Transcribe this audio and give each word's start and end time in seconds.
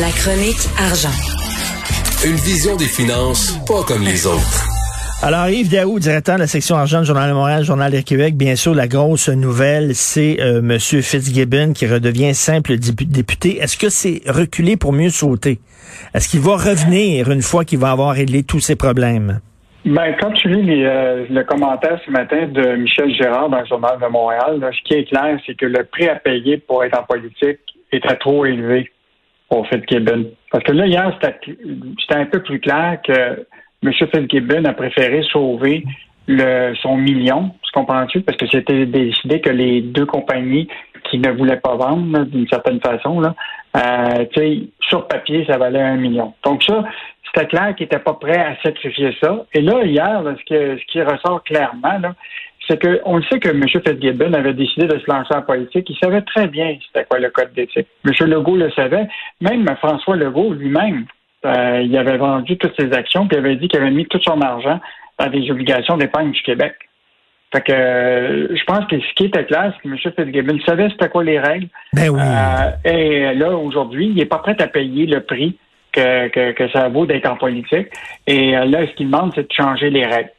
La 0.00 0.10
chronique 0.10 0.68
argent. 0.78 1.16
Une 2.24 2.36
vision 2.36 2.76
des 2.76 2.84
finances 2.84 3.58
pas 3.66 3.82
comme 3.82 4.04
les 4.04 4.26
autres. 4.28 4.68
Alors, 5.24 5.48
Yves 5.48 5.72
Daou, 5.72 5.98
directeur 5.98 6.36
de 6.36 6.42
la 6.42 6.46
section 6.46 6.76
argent 6.76 7.00
du 7.00 7.06
Journal 7.06 7.28
de 7.28 7.34
Montréal, 7.34 7.64
Journal 7.64 7.90
du 7.90 8.04
Québec, 8.04 8.36
bien 8.36 8.54
sûr, 8.54 8.74
la 8.74 8.86
grosse 8.86 9.28
nouvelle, 9.28 9.96
c'est 9.96 10.36
euh, 10.40 10.58
M. 10.58 10.78
Fitzgibbon 10.78 11.72
qui 11.72 11.88
redevient 11.88 12.32
simple 12.34 12.76
député. 12.76 13.56
Est-ce 13.56 13.76
que 13.76 13.88
c'est 13.88 14.20
reculé 14.30 14.76
pour 14.76 14.92
mieux 14.92 15.08
sauter? 15.08 15.58
Est-ce 16.14 16.28
qu'il 16.28 16.40
va 16.40 16.52
revenir 16.52 17.30
une 17.32 17.42
fois 17.42 17.64
qu'il 17.64 17.80
va 17.80 17.90
avoir 17.90 18.14
réglé 18.14 18.44
tous 18.44 18.60
ses 18.60 18.76
problèmes? 18.76 19.40
Ben, 19.84 20.14
quand 20.20 20.30
tu 20.32 20.48
lis 20.48 20.84
euh, 20.84 21.24
le 21.28 21.42
commentaire 21.42 21.98
ce 22.06 22.10
matin 22.12 22.46
de 22.46 22.76
Michel 22.76 23.12
Gérard 23.16 23.48
dans 23.48 23.60
le 23.60 23.66
Journal 23.66 23.98
de 24.00 24.06
Montréal, 24.06 24.60
ce 24.60 24.82
qui 24.84 24.94
est 24.94 25.06
clair, 25.06 25.40
c'est 25.44 25.56
que 25.56 25.66
le 25.66 25.82
prix 25.82 26.08
à 26.08 26.16
payer 26.16 26.58
pour 26.58 26.84
être 26.84 26.96
en 26.96 27.02
politique 27.02 27.58
était 27.90 28.16
trop 28.16 28.44
élevé 28.44 28.92
au 29.50 29.64
Fitzgibbon. 29.64 30.26
Parce 30.50 30.64
que 30.64 30.72
là, 30.72 30.86
hier, 30.86 31.18
c'était 31.20 32.14
un 32.14 32.26
peu 32.26 32.42
plus 32.42 32.60
clair 32.60 32.98
que 33.02 33.46
M. 33.82 33.92
Fitzgibbon 33.92 34.64
a 34.64 34.72
préféré 34.72 35.22
sauver 35.24 35.84
le, 36.26 36.74
son 36.82 36.96
million, 36.96 37.54
tu 37.62 37.72
comprends-tu? 37.72 38.20
Parce 38.20 38.36
que 38.36 38.46
c'était 38.46 38.84
décidé 38.86 39.40
que 39.40 39.50
les 39.50 39.80
deux 39.80 40.04
compagnies 40.04 40.68
qui 41.10 41.18
ne 41.18 41.30
voulaient 41.30 41.60
pas 41.60 41.74
vendre, 41.76 42.24
d'une 42.24 42.46
certaine 42.48 42.80
façon, 42.80 43.20
là, 43.20 43.34
euh, 43.76 44.24
sur 44.80 45.08
papier, 45.08 45.46
ça 45.46 45.56
valait 45.56 45.80
un 45.80 45.96
million. 45.96 46.34
Donc 46.44 46.62
ça, 46.64 46.84
c'était 47.26 47.46
clair 47.46 47.74
qu'il 47.74 47.84
n'était 47.84 47.98
pas 47.98 48.14
prêt 48.14 48.38
à 48.38 48.56
sacrifier 48.62 49.16
ça. 49.22 49.46
Et 49.54 49.62
là, 49.62 49.84
hier, 49.84 50.22
ce, 50.48 50.76
ce 50.76 50.84
qui 50.86 51.00
ressort 51.00 51.42
clairement, 51.44 51.98
c'est 52.68 52.80
qu'on 52.80 53.16
le 53.16 53.22
sait 53.24 53.40
que 53.40 53.48
M. 53.48 53.62
Fitzgibbon 53.66 54.32
avait 54.34 54.52
décidé 54.52 54.86
de 54.86 54.98
se 54.98 55.10
lancer 55.10 55.34
en 55.34 55.42
politique. 55.42 55.88
Il 55.88 55.96
savait 55.96 56.20
très 56.22 56.46
bien 56.46 56.76
c'était 56.86 57.06
quoi 57.06 57.18
le 57.18 57.30
code 57.30 57.52
d'éthique. 57.54 57.88
M. 58.04 58.12
Legault 58.28 58.56
le 58.56 58.70
savait. 58.72 59.08
Même 59.40 59.66
François 59.78 60.16
Legault 60.16 60.52
lui-même, 60.52 61.06
euh, 61.46 61.82
il 61.82 61.96
avait 61.96 62.18
vendu 62.18 62.58
toutes 62.58 62.78
ses 62.78 62.92
actions, 62.92 63.26
puis 63.26 63.38
il 63.38 63.44
avait 63.44 63.56
dit 63.56 63.68
qu'il 63.68 63.80
avait 63.80 63.90
mis 63.90 64.06
tout 64.06 64.20
son 64.22 64.40
argent 64.40 64.80
dans 65.18 65.28
des 65.28 65.50
obligations 65.50 65.96
d'épargne 65.96 66.30
du 66.30 66.42
Québec. 66.42 66.74
Fait 67.52 67.62
que 67.62 67.72
euh, 67.72 68.54
je 68.54 68.64
pense 68.64 68.84
que 68.86 69.00
ce 69.00 69.14
qui 69.14 69.24
était 69.24 69.44
clair, 69.46 69.72
c'est 69.74 69.88
que 69.88 69.94
M. 69.94 69.98
Fitzgibbon 69.98 70.58
savait 70.66 70.90
c'était 70.90 71.08
quoi 71.08 71.24
les 71.24 71.38
règles. 71.38 71.68
Ben 71.94 72.10
oui. 72.10 72.20
Euh, 72.20 72.90
et 72.90 73.34
là, 73.34 73.56
aujourd'hui, 73.56 74.08
il 74.08 74.16
n'est 74.16 74.26
pas 74.26 74.38
prêt 74.38 74.56
à 74.60 74.66
payer 74.66 75.06
le 75.06 75.20
prix 75.20 75.56
que, 75.92 76.28
que, 76.28 76.52
que 76.52 76.68
ça 76.70 76.88
vaut 76.88 77.06
d'être 77.06 77.30
en 77.30 77.36
politique. 77.36 77.88
Et 78.26 78.50
là, 78.50 78.86
ce 78.86 78.92
qu'il 78.92 79.10
demande, 79.10 79.32
c'est 79.34 79.48
de 79.48 79.52
changer 79.52 79.88
les 79.88 80.04
règles. 80.04 80.30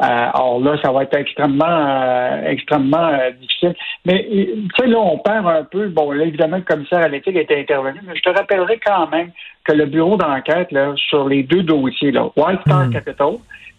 Euh, 0.00 0.06
alors 0.06 0.60
là, 0.60 0.76
ça 0.82 0.92
va 0.92 1.02
être 1.02 1.16
extrêmement, 1.16 1.66
euh, 1.66 2.42
extrêmement 2.46 3.08
euh, 3.08 3.32
difficile. 3.32 3.74
Mais 4.06 4.28
tu 4.30 4.68
sais, 4.78 4.86
là, 4.86 4.98
on 4.98 5.18
perd 5.18 5.46
un 5.46 5.64
peu. 5.64 5.88
Bon, 5.88 6.12
là, 6.12 6.24
évidemment, 6.24 6.58
le 6.58 6.62
commissaire 6.62 7.00
à 7.00 7.08
l'éthique 7.08 7.34
était 7.34 7.58
intervenu, 7.58 8.00
mais 8.06 8.14
je 8.14 8.22
te 8.22 8.28
rappellerai 8.28 8.78
quand 8.84 9.08
même 9.08 9.30
que 9.64 9.72
le 9.72 9.86
bureau 9.86 10.16
d'enquête 10.16 10.70
là, 10.70 10.92
sur 10.96 11.28
les 11.28 11.42
deux 11.42 11.64
dossiers, 11.64 12.12
là, 12.12 12.28
White 12.36 12.60
Star 12.60 12.86
hmm. 12.86 12.92
Capital 12.92 13.32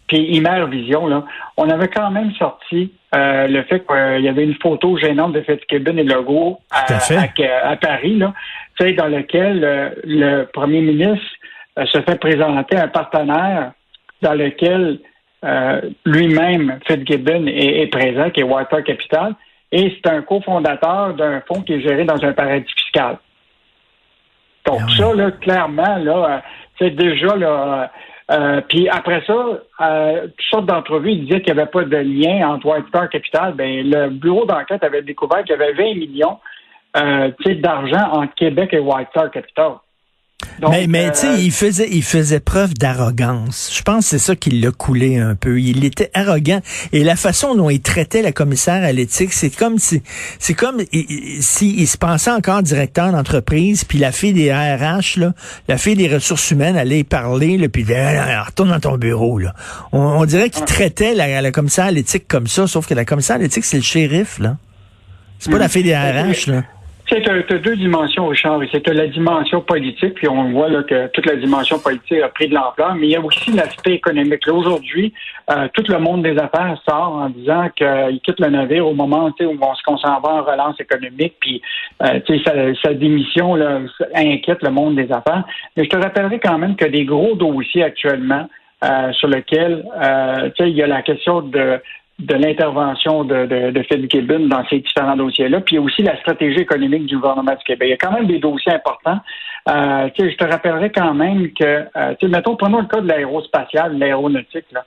puis 0.08 0.18
Imer 0.36 0.66
Vision, 0.68 1.06
là, 1.06 1.24
on 1.56 1.70
avait 1.70 1.86
quand 1.86 2.10
même 2.10 2.32
sorti 2.32 2.92
le 3.12 3.62
fait 3.62 3.86
qu'il 3.86 4.24
y 4.24 4.28
avait 4.28 4.42
une 4.42 4.56
photo 4.60 4.96
gênante 4.96 5.34
de 5.34 5.40
Fitzgibbon 5.40 5.96
et 5.98 6.02
Legault 6.02 6.58
à, 6.72 6.80
à, 6.82 7.76
Paris, 7.76 8.16
là, 8.16 8.34
dans 8.80 9.06
lequel 9.06 9.94
le 10.04 10.46
premier 10.46 10.80
ministre 10.80 11.24
se 11.84 12.00
fait 12.00 12.18
présenter 12.18 12.76
un 12.76 12.88
partenaire 12.88 13.70
dans 14.20 14.34
lequel 14.34 14.98
euh, 15.44 15.80
lui-même, 16.04 16.78
Fitzgibbon, 16.86 17.46
est, 17.46 17.82
est, 17.82 17.86
présent, 17.86 18.30
qui 18.30 18.40
est 18.40 18.44
Water 18.44 18.84
Capital, 18.84 19.34
et 19.72 19.94
c'est 19.96 20.10
un 20.10 20.22
cofondateur 20.22 21.14
d'un 21.14 21.40
fonds 21.42 21.62
qui 21.62 21.74
est 21.74 21.80
géré 21.80 22.04
dans 22.04 22.22
un 22.24 22.32
paradis 22.32 22.72
fiscal. 22.76 23.18
Donc 24.66 24.80
ah 24.82 24.90
ça, 24.96 25.14
là, 25.14 25.30
clairement, 25.30 25.96
là, 25.96 26.26
euh, 26.26 26.38
c'est 26.78 26.90
déjà 26.90 27.36
là. 27.36 27.90
Euh, 28.30 28.60
puis 28.68 28.88
après 28.88 29.22
ça, 29.26 29.34
euh, 29.80 30.26
toutes 30.26 30.46
sortes 30.50 30.66
d'entrevues, 30.66 31.12
il 31.12 31.24
disait 31.26 31.40
qu'il 31.40 31.52
n'y 31.52 31.60
avait 31.60 31.70
pas 31.70 31.82
de 31.84 31.96
lien 31.96 32.48
entre 32.48 32.66
White 32.66 32.86
Star 32.88 33.08
Capital. 33.08 33.54
Ben, 33.54 33.90
le 33.90 34.08
bureau 34.10 34.44
d'enquête 34.44 34.84
avait 34.84 35.02
découvert 35.02 35.42
qu'il 35.42 35.50
y 35.50 35.60
avait 35.60 35.72
20 35.72 35.94
millions 35.94 36.38
euh, 36.96 37.30
d'argent 37.56 38.12
entre 38.12 38.34
Québec 38.34 38.72
et 38.72 38.78
White 38.78 39.08
Star 39.10 39.30
Capital 39.30 39.72
mais 40.70 40.86
mais 40.86 41.10
tu 41.12 41.18
sais, 41.18 41.28
euh, 41.28 41.36
il 41.38 41.52
faisait, 41.52 41.88
il 41.90 42.02
faisait 42.02 42.40
preuve 42.40 42.74
d'arrogance. 42.74 43.70
Je 43.74 43.82
pense 43.82 44.04
que 44.04 44.10
c'est 44.10 44.18
ça 44.18 44.36
qui 44.36 44.50
l'a 44.50 44.70
coulé 44.70 45.18
un 45.18 45.34
peu. 45.34 45.60
Il 45.60 45.84
était 45.84 46.10
arrogant. 46.14 46.60
Et 46.92 47.04
la 47.04 47.16
façon 47.16 47.54
dont 47.54 47.70
il 47.70 47.80
traitait 47.80 48.22
la 48.22 48.32
commissaire 48.32 48.82
à 48.82 48.92
l'éthique, 48.92 49.32
c'est 49.32 49.50
comme 49.50 49.78
si, 49.78 50.02
c'est 50.38 50.54
comme 50.54 50.78
s'il 51.40 51.88
se 51.88 51.96
pensait 51.96 52.30
encore 52.30 52.62
directeur 52.62 53.12
d'entreprise, 53.12 53.84
puis 53.84 53.98
la 53.98 54.12
fille 54.12 54.32
des 54.32 54.52
RH, 54.52 55.18
là, 55.18 55.34
la 55.68 55.78
fille 55.78 55.96
des 55.96 56.08
ressources 56.08 56.50
humaines 56.50 56.76
allait 56.76 57.04
parler, 57.04 57.56
là, 57.56 57.68
puis 57.68 57.86
ah, 57.94 58.44
retourne 58.44 58.70
dans 58.70 58.80
ton 58.80 58.96
bureau. 58.96 59.38
Là. 59.38 59.54
On, 59.92 60.24
dirait 60.24 60.50
qu'il 60.50 60.64
traitait 60.64 61.14
la, 61.14 61.40
la 61.40 61.50
commissaire 61.50 61.86
à 61.86 61.90
l'éthique 61.90 62.26
comme 62.28 62.46
ça, 62.46 62.66
sauf 62.66 62.86
que 62.86 62.94
la 62.94 63.04
commissaire 63.04 63.36
à 63.36 63.38
l'éthique, 63.40 63.64
c'est 63.64 63.78
le 63.78 63.82
shérif. 63.82 64.38
là. 64.38 64.56
C'est 65.38 65.50
pas 65.50 65.58
la 65.58 65.68
fille 65.68 65.82
des 65.82 65.96
RH. 65.96 66.50
là. 66.50 66.64
Tu 67.10 67.16
as, 67.16 67.58
deux 67.58 67.74
dimensions, 67.74 68.28
Richard. 68.28 68.60
C'est 68.70 68.86
la 68.86 69.08
dimension 69.08 69.60
politique, 69.62 70.14
puis 70.14 70.28
on 70.28 70.52
voit 70.52 70.68
là, 70.68 70.84
que 70.84 71.08
toute 71.08 71.26
la 71.26 71.34
dimension 71.34 71.80
politique 71.80 72.22
a 72.22 72.28
pris 72.28 72.46
de 72.46 72.54
l'ampleur, 72.54 72.94
mais 72.94 73.08
il 73.08 73.10
y 73.10 73.16
a 73.16 73.20
aussi 73.20 73.50
l'aspect 73.50 73.94
économique. 73.94 74.46
Aujourd'hui, 74.46 75.12
euh, 75.50 75.66
tout 75.74 75.82
le 75.88 75.98
monde 75.98 76.22
des 76.22 76.38
affaires 76.38 76.80
sort 76.88 77.14
en 77.14 77.28
disant 77.30 77.68
qu'il 77.74 78.20
quitte 78.22 78.38
le 78.38 78.50
navire 78.50 78.86
au 78.86 78.94
moment 78.94 79.28
où 79.40 79.44
on, 79.44 79.96
s'en 79.96 80.20
va 80.20 80.28
en 80.28 80.42
relance 80.44 80.78
économique, 80.78 81.34
puis 81.40 81.60
euh, 82.04 82.20
sa, 82.44 82.52
sa, 82.80 82.94
démission 82.94 83.56
là, 83.56 83.80
inquiète 84.14 84.62
le 84.62 84.70
monde 84.70 84.94
des 84.94 85.10
affaires. 85.10 85.42
Mais 85.76 85.82
je 85.82 85.88
te 85.88 85.96
rappellerai 85.96 86.38
quand 86.38 86.58
même 86.58 86.76
que 86.76 86.84
des 86.84 87.04
gros 87.04 87.34
dossiers 87.34 87.82
actuellement 87.82 88.46
euh, 88.82 89.12
sur 89.12 89.28
lesquels 89.28 89.84
euh, 90.02 90.48
il 90.60 90.68
y 90.68 90.82
a 90.82 90.86
la 90.86 91.02
question 91.02 91.42
de 91.42 91.78
de 92.20 92.34
l'intervention 92.34 93.24
de, 93.24 93.46
de, 93.46 93.70
de 93.70 93.82
Phil 93.82 94.06
Gibbon 94.10 94.46
dans 94.46 94.64
ces 94.68 94.80
différents 94.80 95.16
dossiers-là, 95.16 95.60
puis 95.60 95.76
il 95.76 95.78
y 95.78 95.82
a 95.82 95.82
aussi 95.82 96.02
la 96.02 96.16
stratégie 96.18 96.60
économique 96.60 97.06
du 97.06 97.16
gouvernement 97.16 97.54
du 97.54 97.64
Québec. 97.64 97.88
Il 97.88 97.90
y 97.90 97.94
a 97.94 97.96
quand 97.96 98.12
même 98.12 98.26
des 98.26 98.38
dossiers 98.38 98.72
importants. 98.72 99.20
Euh, 99.68 100.08
je 100.18 100.36
te 100.36 100.44
rappellerai 100.44 100.90
quand 100.90 101.14
même 101.14 101.52
que, 101.52 101.86
euh, 101.96 102.14
mettons, 102.22 102.56
prenons 102.56 102.80
le 102.80 102.86
cas 102.86 103.00
de 103.00 103.08
l'aérospatiale, 103.08 103.98
l'aéronautique. 103.98 104.66
Là. 104.72 104.84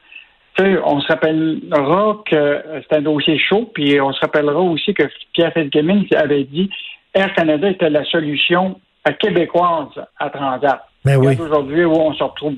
on 0.86 1.00
se 1.02 1.08
rappellera 1.08 2.22
que 2.30 2.64
c'est 2.88 2.98
un 2.98 3.02
dossier 3.02 3.38
chaud, 3.40 3.70
puis 3.74 4.00
on 4.00 4.14
se 4.14 4.22
rappellera 4.22 4.60
aussi 4.60 4.94
que 4.94 5.04
Pierre 5.34 5.54
Fitzgibbon 5.54 6.06
avait 6.16 6.44
dit 6.44 6.70
Air 7.14 7.34
Canada 7.34 7.70
était 7.70 7.90
la 7.90 8.04
solution 8.06 8.80
québécoise 9.20 9.90
à 10.20 10.30
Transat. 10.30 10.86
Mais 11.06 11.18
ben 11.18 11.26
oui. 11.26 11.38
Aujourd'hui, 11.40 11.84
où 11.84 11.94
on 11.94 12.14
se 12.14 12.24
retrouve. 12.24 12.56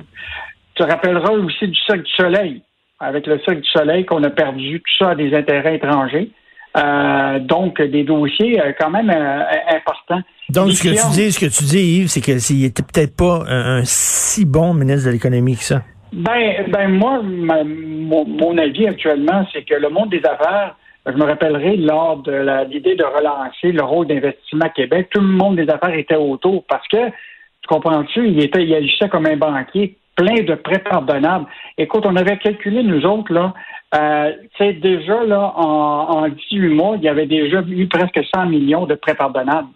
Tu 0.76 0.84
te 0.84 0.90
rappelleras 0.90 1.32
aussi 1.32 1.68
du 1.68 1.76
Cirque 1.76 2.04
du 2.04 2.12
Soleil 2.12 2.62
avec 3.00 3.28
le 3.28 3.40
Cirque 3.40 3.62
du 3.62 3.70
Soleil 3.70 4.06
qu'on 4.06 4.24
a 4.24 4.30
perdu 4.30 4.80
tout 4.80 5.04
ça 5.04 5.12
à 5.12 5.16
des 5.16 5.34
intérêts 5.34 5.76
étrangers. 5.76 6.30
Euh, 6.78 7.40
donc, 7.40 7.82
des 7.82 8.04
dossiers 8.04 8.60
euh, 8.60 8.74
quand 8.78 8.90
même 8.90 9.10
euh, 9.10 9.44
importants. 9.70 10.22
Donc, 10.50 10.72
ce 10.72 10.84
que, 10.84 10.90
tu 10.90 11.14
dis, 11.14 11.32
ce 11.32 11.40
que 11.40 11.46
tu 11.46 11.64
dis, 11.64 12.00
Yves, 12.00 12.08
c'est 12.08 12.20
qu'il 12.20 12.66
était 12.66 12.84
peut-être 12.84 13.16
pas 13.16 13.44
un, 13.48 13.82
si 13.86 14.46
bon 14.46 14.74
ministre 14.74 15.08
de 15.08 15.14
l'économie 15.14 15.56
que 15.56 15.64
ça. 15.64 15.84
Ben, 16.12 16.66
ben 16.70 16.90
moi, 16.90 17.22
mon, 17.24 18.58
avis 18.58 18.88
actuellement, 18.88 19.46
c'est 19.54 19.64
que 19.64 19.76
le 19.76 19.90
monde 19.90 20.10
des 20.10 20.22
affaires, 20.26 20.76
je 21.06 21.14
me 21.14 21.24
rappellerai 21.24 21.78
lors 21.78 22.18
de 22.18 22.66
l'idée 22.70 22.96
de 22.96 23.04
relancer 23.04 23.72
le 23.72 23.84
rôle 23.84 24.08
d'investissement 24.08 24.66
à 24.66 24.70
Québec, 24.70 25.10
tout 25.12 25.22
le 25.22 25.28
monde 25.28 25.56
des 25.56 25.70
affaires 25.70 25.94
était 25.94 26.16
autour 26.16 26.66
parce 26.68 26.88
que, 26.90 27.08
tu 27.08 27.68
comprends-tu, 27.70 28.28
il 28.28 28.44
était, 28.44 28.64
il 28.64 28.74
agissait 28.74 29.10
comme 29.10 29.26
un 29.26 29.38
banquier 29.38 29.98
plein 30.16 30.44
de 30.44 30.56
prêts 30.56 30.80
pardonnables. 30.80 31.46
Écoute, 31.78 32.06
on 32.06 32.16
avait 32.16 32.38
calculé, 32.38 32.84
nous 32.84 33.06
autres, 33.06 33.34
là, 33.34 33.54
euh, 33.96 34.32
déjà, 34.60 35.24
là, 35.24 35.54
en, 35.56 36.24
en 36.24 36.30
18 36.30 36.70
mois, 36.70 36.96
il 36.98 37.04
y 37.04 37.10
avait 37.10 37.28
déjà 37.28 37.62
eu 37.68 37.88
presque 37.88 38.22
100 38.34 38.48
millions 38.48 38.86
de 38.86 38.96
prêts 38.96 39.16
pardonnables 39.16 39.70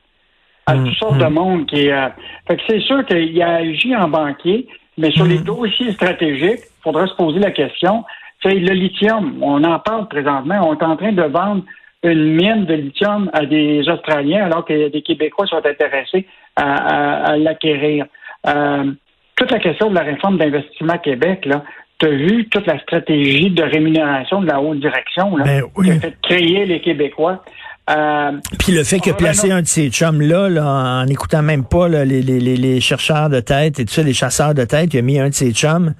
à 0.70 0.76
toutes 0.76 0.96
sortes 0.96 1.18
de 1.18 1.24
mm-hmm. 1.24 1.30
monde 1.30 1.66
qui 1.66 1.90
euh, 1.90 2.10
fait 2.48 2.58
que 2.58 2.62
c'est 2.68 2.82
sûr 2.82 3.06
qu'il 3.06 3.42
a 3.42 3.56
agi 3.56 3.96
en 3.96 4.08
banquier, 4.08 4.68
mais 4.98 5.12
sur 5.12 5.26
les 5.26 5.40
mm-hmm. 5.40 5.44
dossiers 5.44 5.92
stratégiques, 5.94 6.62
il 6.62 6.82
faudra 6.84 7.08
se 7.08 7.16
poser 7.16 7.40
la 7.40 7.52
question. 7.52 8.04
C'est 8.44 8.54
le 8.54 8.74
lithium, 8.74 9.40
on 9.42 9.64
en 9.64 9.80
parle 9.80 10.08
présentement, 10.08 10.62
on 10.64 10.74
est 10.74 10.84
en 10.84 10.96
train 10.96 11.12
de 11.12 11.24
vendre 11.24 11.64
une 12.04 12.36
mine 12.36 12.66
de 12.66 12.76
lithium 12.76 13.30
à 13.34 13.46
des 13.46 13.88
Australiens 13.90 14.46
alors 14.46 14.64
que 14.64 14.90
des 14.90 15.02
Québécois 15.02 15.48
sont 15.48 15.66
intéressés 15.66 16.26
à, 16.56 17.36
l'acquérir. 17.38 18.06
Euh, 18.48 18.92
toute 19.40 19.52
la 19.52 19.60
question 19.60 19.90
de 19.90 19.96
la 19.96 20.02
réforme 20.02 20.38
d'investissement 20.38 20.98
Québec, 20.98 21.46
là, 21.46 21.64
tu 21.98 22.08
as 22.08 22.12
vu 22.12 22.48
toute 22.50 22.68
la 22.68 22.80
stratégie 22.80 23.50
de 23.50 23.64
rémunération 23.64 24.42
de 24.42 24.48
la 24.48 24.60
haute 24.62 24.80
direction 24.80 25.38
là, 25.38 25.46
ben 25.46 25.64
qui 25.84 25.92
a 25.92 26.00
fait 26.00 26.16
créer 26.22 26.66
les 26.66 26.82
Québécois. 26.82 27.44
Euh, 27.90 28.32
Puis 28.60 28.72
le 28.74 28.84
fait 28.84 29.00
que 29.00 29.12
placer 29.12 29.52
un 29.52 29.62
de 29.62 29.68
ces 29.68 29.90
chums-là, 29.90 30.50
là, 30.50 30.66
en 30.66 31.06
n'écoutant 31.06 31.42
même 31.42 31.66
pas 31.66 31.88
là, 31.88 32.06
les, 32.06 32.22
les, 32.22 32.40
les, 32.40 32.80
chercheurs 32.82 33.30
de 33.30 33.40
tête 33.40 33.80
et 33.80 33.86
tout 33.86 33.94
ça, 33.94 34.04
les 34.04 34.14
chasseurs 34.14 34.54
de 34.54 34.64
tête, 34.64 34.94
il 34.94 35.00
a 35.00 35.02
mis 35.02 35.20
un 35.20 35.30
de 35.30 35.34
ses 35.34 35.52
chums, 35.52 35.94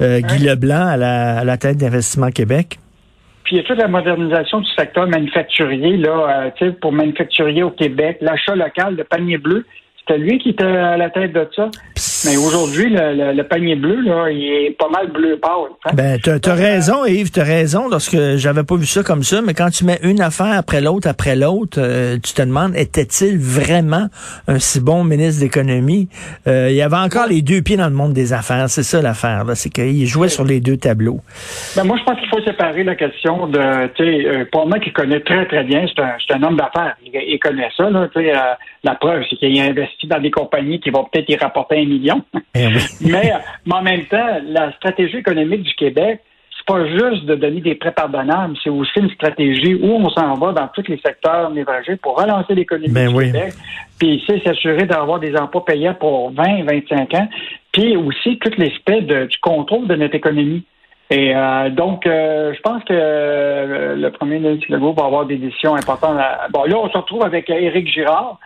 euh, 0.00 0.20
Guy 0.20 0.44
Leblanc, 0.44 0.86
à 0.86 0.96
la, 0.96 1.38
à 1.38 1.44
la 1.44 1.56
tête 1.56 1.78
d'Investissement 1.78 2.30
Québec. 2.30 2.78
Puis 3.42 3.56
il 3.56 3.58
y 3.58 3.60
a 3.60 3.64
toute 3.64 3.78
la 3.78 3.88
modernisation 3.88 4.60
du 4.60 4.70
secteur 4.76 5.08
manufacturier, 5.08 5.96
là, 5.96 6.52
euh, 6.62 6.72
pour 6.80 6.92
manufacturier 6.92 7.64
au 7.64 7.70
Québec, 7.70 8.18
l'achat 8.20 8.54
local 8.54 8.94
de 8.94 9.02
panier 9.02 9.38
bleu. 9.38 9.66
C'était 9.98 10.18
lui 10.18 10.38
qui 10.38 10.50
était 10.50 10.64
à 10.64 10.96
la 10.96 11.10
tête 11.10 11.32
de 11.32 11.48
ça. 11.56 11.70
Mais 12.24 12.36
aujourd'hui, 12.36 12.88
le, 12.90 13.42
panier 13.42 13.76
bleu, 13.76 14.00
là, 14.02 14.30
il 14.30 14.44
est 14.44 14.70
pas 14.78 14.88
mal 14.88 15.10
bleu 15.10 15.38
pâle. 15.40 15.70
Hein? 15.84 15.90
Ben, 15.94 16.18
t'as 16.20 16.52
as 16.52 16.54
raison, 16.54 17.04
Yves, 17.04 17.30
t'as 17.30 17.44
raison, 17.44 17.88
lorsque 17.88 18.16
j'avais 18.36 18.64
pas 18.64 18.76
vu 18.76 18.86
ça 18.86 19.02
comme 19.02 19.22
ça, 19.22 19.40
mais 19.42 19.54
quand 19.54 19.70
tu 19.70 19.84
mets 19.84 19.98
une 20.02 20.20
affaire 20.20 20.52
après 20.56 20.80
l'autre, 20.80 21.08
après 21.08 21.36
l'autre, 21.36 21.78
euh, 21.80 22.16
tu 22.22 22.34
te 22.34 22.42
demandes, 22.42 22.76
était-il 22.76 23.38
vraiment 23.38 24.06
un 24.46 24.58
si 24.58 24.80
bon 24.80 25.04
ministre 25.04 25.42
d'économie? 25.42 26.08
Euh, 26.46 26.68
il 26.70 26.76
y 26.76 26.82
avait 26.82 26.96
encore 26.96 27.26
les 27.26 27.42
deux 27.42 27.62
pieds 27.62 27.76
dans 27.76 27.88
le 27.88 27.94
monde 27.94 28.12
des 28.12 28.32
affaires, 28.32 28.68
c'est 28.68 28.82
ça 28.82 29.02
l'affaire, 29.02 29.44
c'est 29.54 29.70
qu'il 29.70 30.06
jouait 30.06 30.28
sur 30.28 30.44
les 30.44 30.60
deux 30.60 30.76
tableaux. 30.76 31.20
Ben, 31.76 31.84
moi, 31.84 31.96
je 31.98 32.04
pense 32.04 32.18
qu'il 32.18 32.28
faut 32.28 32.42
séparer 32.42 32.84
la 32.84 32.94
question 32.94 33.46
de, 33.48 33.86
tu 33.94 34.04
sais, 34.04 34.26
euh, 34.26 34.44
pour 34.50 34.66
moi 34.66 34.78
qui 34.78 34.92
connaît 34.92 35.20
très, 35.20 35.46
très 35.46 35.64
bien, 35.64 35.86
c'est 35.88 36.02
un, 36.02 36.38
un, 36.38 36.42
homme 36.42 36.56
d'affaires. 36.56 36.96
Il, 37.04 37.38
connaît 37.38 37.70
ça, 37.76 37.90
là, 37.90 38.08
tu 38.14 38.22
sais, 38.22 38.32
la 38.84 38.94
preuve, 38.96 39.22
c'est 39.28 39.36
qu'il 39.36 39.58
a 39.60 39.64
investi 39.64 40.06
dans 40.06 40.20
des 40.20 40.30
compagnies 40.30 40.80
qui 40.80 40.90
vont 40.90 41.04
peut-être 41.04 41.28
y 41.28 41.36
rapporter 41.36 41.78
un 41.78 41.84
million 41.84 42.11
eh 42.54 42.68
mais, 43.00 43.32
en 43.70 43.82
même 43.82 44.04
temps, 44.06 44.38
la 44.44 44.72
stratégie 44.72 45.18
économique 45.18 45.62
du 45.62 45.74
Québec, 45.74 46.20
c'est 46.56 46.66
pas 46.66 46.86
juste 46.86 47.24
de 47.24 47.34
donner 47.34 47.60
des 47.60 47.74
prêts 47.74 47.92
pardonnables, 47.92 48.56
c'est 48.62 48.70
aussi 48.70 48.98
une 48.98 49.10
stratégie 49.10 49.74
où 49.74 49.96
on 49.96 50.08
s'en 50.10 50.34
va 50.34 50.52
dans 50.52 50.68
tous 50.68 50.86
les 50.88 51.00
secteurs 51.04 51.50
névragés 51.50 51.96
pour 51.96 52.20
relancer 52.20 52.54
l'économie 52.54 52.92
ben 52.92 53.08
du 53.08 53.32
Québec, 53.32 53.54
puis 53.98 54.22
c'est 54.26 54.42
s'assurer 54.44 54.86
d'avoir 54.86 55.18
des 55.18 55.34
emplois 55.36 55.64
payés 55.64 55.92
pour 55.98 56.30
20, 56.32 56.64
25 56.64 57.14
ans, 57.14 57.28
puis 57.72 57.96
aussi 57.96 58.38
tout 58.38 58.52
l'aspect 58.58 59.02
du 59.02 59.38
contrôle 59.40 59.88
de 59.88 59.96
notre 59.96 60.14
économie. 60.14 60.64
Et 61.12 61.36
euh, 61.36 61.68
donc, 61.68 62.06
euh, 62.06 62.54
je 62.54 62.60
pense 62.62 62.82
que 62.84 62.94
euh, 62.94 63.96
le 63.96 64.10
premier 64.12 64.38
ministre 64.38 64.72
Legault 64.72 64.94
va 64.94 65.04
avoir 65.04 65.26
des 65.26 65.36
décisions 65.36 65.74
importantes. 65.74 66.18
Bon, 66.50 66.64
là, 66.64 66.78
on 66.78 66.88
se 66.88 66.96
retrouve 66.96 67.22
avec 67.22 67.50
Éric 67.50 67.86
Girard, 67.92 68.38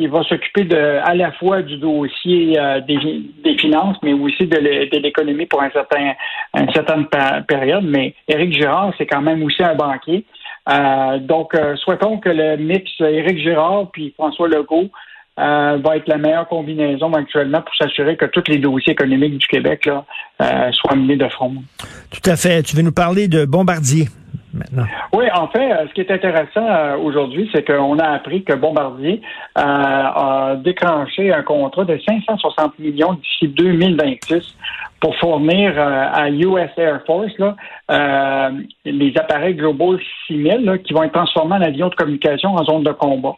qui 0.00 0.06
va 0.06 0.22
s'occuper 0.22 0.64
de 0.64 0.98
à 1.04 1.14
la 1.14 1.30
fois 1.32 1.60
du 1.60 1.76
dossier 1.76 2.58
euh, 2.58 2.80
des, 2.80 3.58
finances, 3.58 3.98
mais 4.02 4.14
aussi 4.14 4.46
de 4.46 4.56
l'économie 4.98 5.44
pour 5.44 5.62
un 5.62 5.70
certain 5.70 6.14
une 6.56 6.72
certaine 6.72 7.06
période. 7.46 7.84
Mais 7.84 8.14
Éric 8.26 8.54
Girard, 8.54 8.94
c'est 8.96 9.06
quand 9.06 9.20
même 9.20 9.42
aussi 9.42 9.62
un 9.62 9.74
banquier. 9.74 10.24
Euh, 10.70 11.18
donc, 11.18 11.54
euh, 11.54 11.76
souhaitons 11.76 12.18
que 12.18 12.30
le 12.30 12.56
mix 12.56 12.90
Éric 13.00 13.38
Girard 13.40 13.90
puis 13.92 14.14
François 14.16 14.48
Legault 14.48 14.88
va 15.36 15.96
être 15.96 16.08
la 16.08 16.18
meilleure 16.18 16.48
combinaison 16.48 17.12
actuellement 17.14 17.62
pour 17.62 17.74
s'assurer 17.74 18.14
que 18.16 18.26
tous 18.26 18.44
les 18.48 18.58
dossiers 18.58 18.92
économiques 18.92 19.38
du 19.38 19.46
Québec 19.46 19.86
là, 19.86 20.04
soient 20.72 20.96
menés 20.96 21.16
de 21.16 21.28
front. 21.28 21.54
Tout 22.10 22.30
à 22.30 22.36
fait. 22.36 22.62
Tu 22.62 22.76
veux 22.76 22.82
nous 22.82 22.92
parler 22.92 23.26
de 23.26 23.46
Bombardier? 23.46 24.08
Oui, 25.12 25.24
en 25.34 25.48
fait, 25.48 25.72
euh, 25.72 25.86
ce 25.88 25.94
qui 25.94 26.00
est 26.00 26.10
intéressant 26.10 26.66
euh, 26.66 26.96
aujourd'hui, 26.96 27.50
c'est 27.54 27.64
qu'on 27.64 27.98
a 27.98 28.08
appris 28.08 28.42
que 28.42 28.54
Bombardier 28.54 29.20
euh, 29.58 29.62
a 29.62 30.56
déclenché 30.56 31.32
un 31.32 31.42
contrat 31.42 31.84
de 31.84 31.98
560 31.98 32.78
millions 32.78 33.14
d'ici 33.14 33.48
2026 33.48 34.56
pour 35.00 35.16
fournir 35.16 35.78
à 35.78 36.28
US 36.28 36.70
Air 36.76 37.00
Force 37.06 37.32
là, 37.38 38.50
les 38.84 39.12
appareils 39.16 39.54
Global 39.54 39.98
6000 40.26 40.82
qui 40.84 40.92
vont 40.92 41.04
être 41.04 41.12
transformés 41.12 41.56
en 41.56 41.62
avions 41.62 41.88
de 41.88 41.94
communication 41.94 42.54
en 42.54 42.64
zone 42.64 42.82
de 42.82 42.92
combat. 42.92 43.36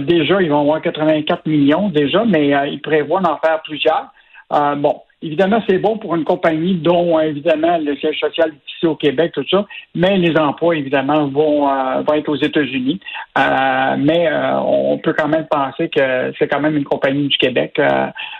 déjà, 0.00 0.42
ils 0.42 0.50
vont 0.50 0.60
avoir 0.60 0.82
84 0.82 1.46
millions 1.46 1.88
déjà, 1.88 2.24
mais 2.26 2.48
ils 2.70 2.80
prévoient 2.82 3.22
d'en 3.22 3.38
faire 3.38 3.62
plusieurs. 3.62 4.12
bon, 4.50 5.00
Évidemment, 5.22 5.62
c'est 5.68 5.78
bon 5.78 5.98
pour 5.98 6.16
une 6.16 6.24
compagnie 6.24 6.74
dont, 6.74 7.18
évidemment, 7.20 7.78
le 7.78 7.96
siège 7.96 8.18
social 8.18 8.48
est 8.48 8.74
ici 8.76 8.86
au 8.86 8.96
Québec, 8.96 9.30
tout 9.32 9.44
ça, 9.48 9.64
mais 9.94 10.18
les 10.18 10.36
emplois, 10.36 10.74
évidemment, 10.74 11.28
vont, 11.28 11.68
euh, 11.68 12.02
vont 12.02 12.14
être 12.14 12.28
aux 12.28 12.36
États-Unis. 12.36 12.98
Euh, 13.38 13.96
mais 13.98 14.26
euh, 14.26 14.58
on 14.58 14.98
peut 14.98 15.14
quand 15.16 15.28
même 15.28 15.46
penser 15.48 15.88
que 15.88 16.32
c'est 16.38 16.48
quand 16.48 16.60
même 16.60 16.76
une 16.76 16.84
compagnie 16.84 17.28
du 17.28 17.38
Québec. 17.38 17.80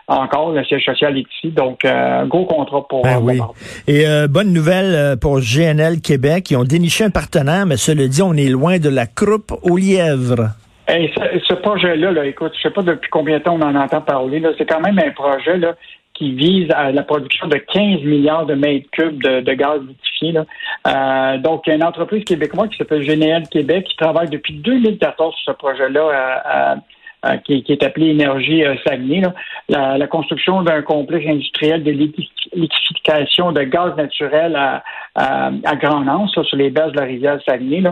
encore, 0.09 0.51
le 0.53 0.65
siège 0.65 0.85
social 0.85 1.17
est 1.17 1.27
ici, 1.37 1.51
donc 1.51 1.87
gros 2.27 2.47
contrat 2.47 2.87
pour 2.89 3.03
ben 3.03 3.21
oui. 3.23 3.39
Et 3.87 4.05
bonne 4.29 4.53
nouvelle 4.53 5.17
pour 5.21 5.39
GNL 5.39 6.01
Québec. 6.01 6.51
Ils 6.51 6.57
ont 6.57 6.65
déniché 6.65 7.05
un 7.05 7.11
partenaire, 7.11 7.65
mais 7.67 7.77
cela 7.77 8.09
dit, 8.09 8.23
on 8.23 8.35
est 8.35 8.49
loin 8.49 8.79
de 8.79 8.89
la 8.89 9.07
croupe 9.07 9.53
aux 9.63 9.77
lièvres. 9.77 10.51
ce, 10.89 11.55
projet-là, 11.55 12.11
là, 12.11 12.27
écoute, 12.27 12.53
je 12.57 12.63
sais 12.63 12.71
pas 12.71 12.83
depuis 12.83 13.09
combien 13.11 13.39
de 13.39 13.45
temps 13.45 13.55
on 13.55 13.63
en 13.63 13.77
entend 13.77 14.01
parler. 14.01 14.43
C'est 14.59 14.69
quand 14.69 14.81
même 14.81 14.99
un 14.99 15.13
projet 15.13 15.57
là, 15.59 15.75
qui 16.15 16.33
vise 16.33 16.71
à 16.73 16.93
la 16.93 17.03
production 17.03 17.47
de 17.49 17.57
15 17.57 18.03
milliards 18.03 18.47
de 18.47 18.55
mètres 18.55 18.89
cubes 18.91 19.23
de, 19.23 19.53
gaz 19.55 19.81
liquéfié. 19.81 20.35
Euh, 20.87 21.39
donc, 21.39 21.63
il 21.67 21.71
y 21.71 21.73
a 21.73 21.77
une 21.77 21.85
entreprise 21.85 22.25
québécoise 22.25 22.69
qui 22.71 22.77
s'appelle 22.77 23.05
GNL 23.05 23.49
Québec 23.49 23.87
qui 23.89 23.97
travaille 23.97 24.29
depuis 24.29 24.55
2014 24.55 25.35
sur 25.35 25.53
ce 25.53 25.57
projet-là 25.59 26.77
qui, 27.45 27.65
est 27.69 27.83
appelé 27.83 28.09
Énergie 28.09 28.65
euh, 28.65 28.75
Saguenay. 28.87 29.23
La, 29.69 30.07
construction 30.07 30.63
d'un 30.63 30.83
complexe 30.83 31.27
industriel 31.29 31.83
de 31.83 31.91
liquéfication 31.91 33.53
de 33.53 33.63
gaz 33.63 33.97
naturel 33.97 34.57
à, 34.57 34.83
à, 35.15 35.77
Grand 35.77 36.07
Anse, 36.07 36.33
sur 36.43 36.57
les 36.57 36.71
bases 36.71 36.93
de 36.93 36.99
la 36.99 37.07
rivière 37.07 37.39
Saguenay, 37.47 37.83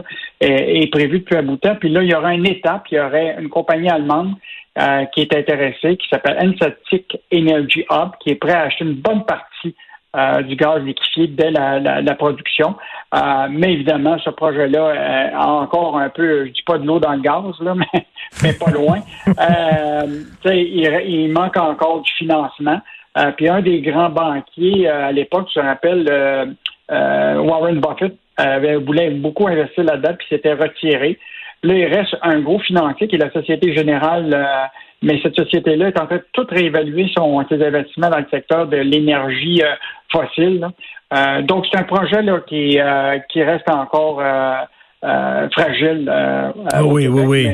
est, 0.40 0.82
est 0.82 0.90
prévue 0.90 1.20
depuis 1.20 1.36
un 1.36 1.42
bout 1.42 1.54
de 1.54 1.60
temps. 1.60 1.76
Puis 1.76 1.88
là, 1.88 2.02
il 2.02 2.10
y 2.10 2.14
aura 2.14 2.34
une 2.34 2.46
étape, 2.46 2.84
il 2.90 2.96
y 2.96 3.00
aurait 3.00 3.36
une 3.38 3.48
compagnie 3.48 3.88
allemande 3.88 4.34
euh, 4.78 5.04
qui 5.06 5.22
est 5.22 5.36
intéressé, 5.36 5.96
qui 5.96 6.08
s'appelle 6.08 6.38
Ensatic 6.40 7.18
Energy 7.34 7.84
Hub, 7.90 8.10
qui 8.20 8.30
est 8.30 8.36
prêt 8.36 8.52
à 8.52 8.62
acheter 8.62 8.84
une 8.84 8.94
bonne 8.94 9.24
partie 9.24 9.74
euh, 10.16 10.42
du 10.42 10.56
gaz 10.56 10.82
liquéfié 10.82 11.28
dès 11.28 11.50
la, 11.50 12.14
production. 12.14 12.76
Euh, 13.14 13.46
mais 13.50 13.72
évidemment, 13.72 14.18
ce 14.18 14.30
projet-là 14.30 15.30
a 15.34 15.46
encore 15.46 15.98
un 15.98 16.08
peu, 16.08 16.46
je 16.46 16.50
dis 16.50 16.62
pas 16.62 16.78
de 16.78 16.86
l'eau 16.86 16.98
dans 16.98 17.12
le 17.12 17.20
gaz, 17.20 17.54
là, 17.60 17.74
mais, 17.76 18.06
mais 18.42 18.52
pas 18.52 18.70
loin. 18.70 18.98
il, 20.46 21.02
il, 21.06 21.32
manque 21.32 21.56
encore 21.56 22.02
du 22.02 22.12
financement. 22.12 22.80
puis 23.36 23.48
un 23.48 23.62
des 23.62 23.80
grands 23.80 24.10
banquiers 24.10 24.88
à 24.88 25.12
l'époque, 25.12 25.48
je 25.54 25.60
me 25.60 25.66
rappelle, 25.66 26.56
Warren 26.88 27.80
Buffett, 27.80 28.16
avait, 28.36 28.76
voulait 28.76 29.10
beaucoup 29.10 29.46
investir 29.48 29.84
là-dedans, 29.84 30.14
puis 30.18 30.26
s'était 30.28 30.54
retiré. 30.54 31.18
Là, 31.62 31.74
il 31.74 31.94
reste 31.94 32.16
un 32.22 32.40
gros 32.40 32.58
financier 32.60 33.06
qui 33.06 33.16
est 33.16 33.18
la 33.18 33.30
Société 33.32 33.74
Générale, 33.74 34.32
euh, 34.32 34.44
mais 35.02 35.20
cette 35.22 35.36
société-là 35.36 35.88
est 35.88 36.00
en 36.00 36.06
train 36.06 36.16
de 36.16 36.26
tout 36.32 36.46
réévaluer 36.48 37.10
son, 37.14 37.44
ses 37.48 37.62
investissements 37.62 38.08
dans 38.08 38.18
le 38.18 38.26
secteur 38.30 38.66
de 38.66 38.78
l'énergie 38.78 39.62
euh, 39.62 39.74
fossile. 40.10 40.66
Euh, 41.12 41.42
donc, 41.42 41.66
c'est 41.70 41.78
un 41.78 41.82
projet 41.82 42.22
là, 42.22 42.40
qui, 42.46 42.78
qui 43.30 43.42
reste 43.42 43.68
encore 43.68 44.22
fragile. 45.02 46.10
Ah 46.72 46.84
oui, 46.84 47.08
oui, 47.08 47.22
oui. 47.26 47.48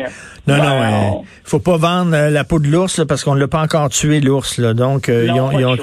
non, 0.46 0.56
non, 0.56 1.24
il 1.24 1.48
faut 1.48 1.60
pas 1.60 1.76
vendre 1.76 2.30
la 2.30 2.44
peau 2.44 2.58
de 2.60 2.68
l'ours 2.68 3.04
parce 3.08 3.24
qu'on 3.24 3.34
ne 3.34 3.40
l'a 3.40 3.48
pas 3.48 3.62
encore 3.62 3.88
tué, 3.88 4.20
l'ours. 4.20 4.60
Donc, 4.60 5.08
ils 5.08 5.30
ont, 5.32 5.76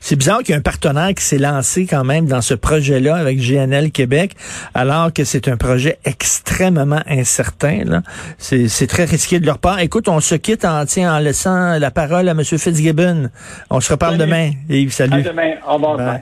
c'est 0.00 0.16
bizarre 0.16 0.38
qu'il 0.38 0.50
y 0.50 0.52
ait 0.52 0.58
un 0.58 0.62
partenaire 0.62 1.14
qui 1.14 1.24
s'est 1.24 1.38
lancé 1.38 1.86
quand 1.86 2.04
même 2.04 2.26
dans 2.26 2.40
ce 2.40 2.54
projet-là 2.54 3.16
avec 3.16 3.38
GNL 3.38 3.90
Québec, 3.90 4.34
alors 4.74 5.12
que 5.12 5.24
c'est 5.24 5.48
un 5.48 5.56
projet 5.56 5.98
extrêmement 6.04 7.02
incertain. 7.06 8.02
C'est 8.38 8.86
très 8.86 9.04
risqué 9.04 9.40
de 9.40 9.46
leur 9.46 9.58
part. 9.58 9.80
Écoute, 9.80 10.08
on 10.08 10.20
se 10.20 10.34
quitte 10.34 10.64
en, 10.64 10.84
en 10.84 11.18
laissant 11.18 11.78
la 11.78 11.90
parole 11.90 12.28
à 12.28 12.32
M. 12.32 12.44
Fitzgibbon. 12.44 13.30
On 13.70 13.80
se 13.80 13.92
reparle 13.92 14.18
demain. 14.18 14.50
Yves, 14.68 14.92
salut. 14.92 15.20
À 15.20 15.22
demain. 15.22 15.54
Au 15.66 15.74
revoir. 15.74 16.20